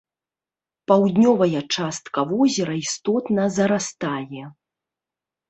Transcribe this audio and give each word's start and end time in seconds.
Паўднёвая 0.91 1.61
частка 1.81 2.19
возера 2.31 2.73
істотна 2.85 3.43
зарастае. 3.59 4.45